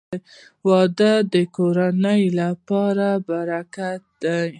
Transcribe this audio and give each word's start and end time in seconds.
•واده 0.67 1.13
د 1.33 1.35
کورنۍ 1.55 2.23
لپاره 2.39 3.07
برکت 3.29 4.01
دی. 4.23 4.49